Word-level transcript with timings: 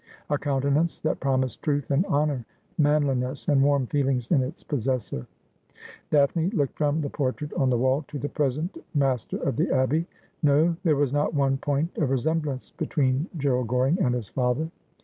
A 0.31 0.37
countenance 0.39 0.99
that 1.01 1.19
promised 1.19 1.61
truth 1.61 1.91
and 1.91 2.07
honour, 2.07 2.43
maaliness 2.79 3.47
and 3.47 3.61
warm 3.61 3.85
feelings 3.85 4.31
in 4.31 4.41
its 4.41 4.63
possessor. 4.63 5.27
Daphne 6.09 6.49
looked 6.49 6.75
from 6.75 7.01
the 7.01 7.09
portrait 7.11 7.53
on 7.53 7.69
the 7.69 7.77
wall 7.77 8.03
to 8.07 8.17
the 8.17 8.27
present 8.27 8.79
master 8.95 9.37
of 9.37 9.57
the 9.57 9.71
Abbey. 9.71 10.07
No; 10.41 10.75
there 10.81 10.95
was 10.95 11.13
not 11.13 11.35
one 11.35 11.59
point 11.59 11.95
of 11.99 12.09
resem 12.09 12.41
blance 12.41 12.75
between 12.75 13.29
Gerald 13.37 13.67
Goring 13.67 13.99
and 14.01 14.15
his 14.15 14.27
father. 14.27 14.71